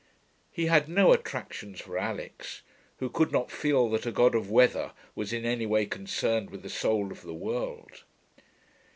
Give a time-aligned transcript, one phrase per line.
[0.51, 2.63] He had no attractions for Alix,
[2.97, 6.63] who could not feel that a God of weather was in any way concerned with
[6.63, 8.01] the soul of the world.